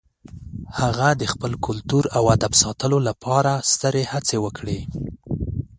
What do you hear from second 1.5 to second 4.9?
کلتور او ادب ساتلو لپاره سترې هڅې وکړې.